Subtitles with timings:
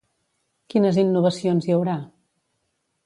[0.73, 1.99] Quines innovacions hi haurà?